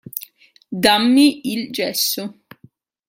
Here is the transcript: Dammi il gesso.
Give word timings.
Dammi 0.83 1.41
il 1.43 1.69
gesso. 1.69 2.39